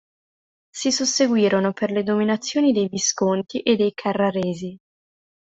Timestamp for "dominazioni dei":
2.01-2.87